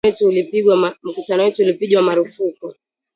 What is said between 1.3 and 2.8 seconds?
wetu ulipigwa marufuku